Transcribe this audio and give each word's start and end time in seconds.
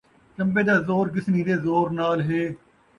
چن٘بے 0.35 0.61
دا 0.67 0.75
زور، 0.87 1.05
ڳسنی 1.13 1.41
دے 1.47 1.55
زور 1.65 1.87
نال 1.97 2.19
ہے 2.29 2.43